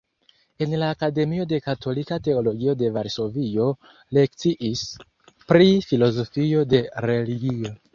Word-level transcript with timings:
En 0.65 0.71
la 0.83 0.87
Akademio 0.95 1.45
de 1.51 1.59
Katolika 1.65 2.19
Teologio 2.29 2.75
en 2.87 2.97
Varsovio 2.97 3.69
lekciis 4.21 4.85
pri 5.53 5.73
filozofio 5.93 6.69
de 6.77 6.87
religio. 7.13 7.81